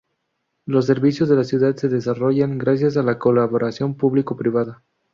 [0.65, 4.81] Los servicios de la ciudad se desarrollan gracias la colaboración público-privada.